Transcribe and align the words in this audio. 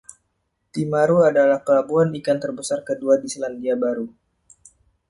Timaru 0.73 1.17
adalah 1.29 1.59
pelabuhan 1.65 2.09
ikan 2.19 2.37
terbesar 2.43 2.79
kedua 2.89 3.13
di 3.21 3.27
Selandia 3.33 3.75
Baru. 3.83 4.07